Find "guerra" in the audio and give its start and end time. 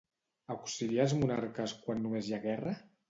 2.47-2.75